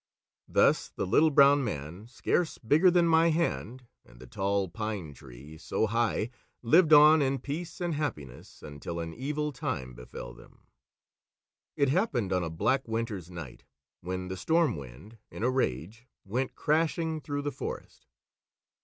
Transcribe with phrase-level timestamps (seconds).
[0.47, 5.59] Thus the Little Brown Man, scarce bigger than my hand, and the Tall Pine Tree
[5.59, 6.31] so high
[6.63, 10.63] lived on in peace and happiness until an evil time befell them.
[11.75, 13.63] It happened on a black winter's night,
[13.99, 18.07] when the Storm Wind in a rage went crashing through the forest.